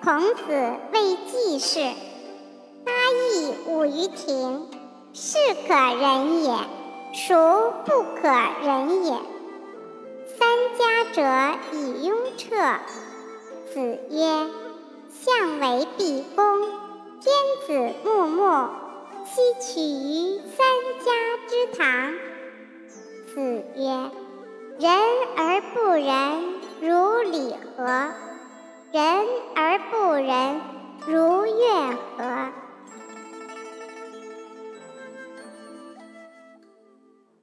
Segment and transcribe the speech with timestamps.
[0.00, 0.42] 孔子
[0.92, 1.80] 谓季氏
[2.82, 4.66] ：“八佾舞于庭，
[5.12, 5.36] 是
[5.66, 6.50] 可忍也，
[7.12, 8.28] 孰不可
[8.64, 9.12] 忍也？”
[10.38, 10.48] 三
[10.78, 10.82] 家
[11.12, 12.56] 者以雍彻。
[13.74, 14.46] 子曰
[15.12, 16.62] ：“相为毕恭，
[17.20, 17.34] 天
[17.66, 18.42] 子穆穆，
[19.26, 20.66] 奚取于三
[21.04, 21.12] 家
[21.48, 22.14] 之堂？”
[23.34, 24.10] 子曰
[24.80, 24.90] ：“仁
[25.36, 26.08] 而不仁，
[28.92, 29.26] 人？
[29.56, 30.60] 而不仁，
[31.06, 32.52] 如乐何？”